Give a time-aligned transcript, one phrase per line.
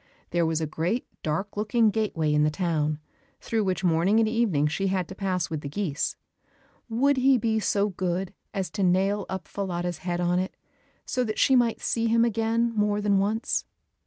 [0.31, 2.97] There was a great dark looking gateway in the town,
[3.39, 6.15] through which morning and evening she had to pass with the geese:
[6.89, 10.55] would he be so good as to nail up Falada's head on it,
[11.05, 13.65] so that she might see him again, more than once.